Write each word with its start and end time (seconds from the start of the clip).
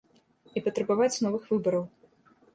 І 0.59 0.63
патрабаваць 0.67 1.21
новых 1.27 1.47
выбараў. 1.53 1.85